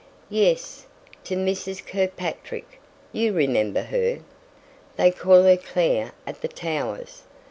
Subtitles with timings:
[0.31, 0.87] "Yes.
[1.25, 1.85] To Mrs.
[1.85, 2.79] Kirkpatrick
[3.13, 4.21] you remember her?
[4.95, 7.21] They call her Clare at the Towers.